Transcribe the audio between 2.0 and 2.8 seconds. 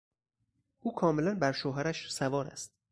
سوار است.